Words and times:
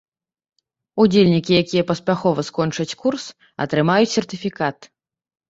Удзельнікі, 1.03 1.51
якія 1.63 1.83
паспяхова 1.89 2.47
скончаць 2.49 2.97
курс, 3.05 3.27
атрымаюць 3.67 4.11
сертыфікат. 4.17 4.77